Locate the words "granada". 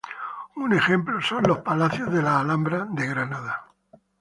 3.05-3.67